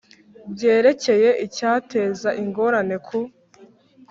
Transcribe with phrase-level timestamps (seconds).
[0.53, 3.19] byerekeye icyateza ingorane ku